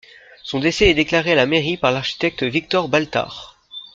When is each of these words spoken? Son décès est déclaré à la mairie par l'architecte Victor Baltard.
Son 0.41 0.57
décès 0.59 0.89
est 0.89 0.93
déclaré 0.95 1.33
à 1.33 1.35
la 1.35 1.45
mairie 1.45 1.77
par 1.77 1.91
l'architecte 1.91 2.41
Victor 2.41 2.89
Baltard. 2.89 3.59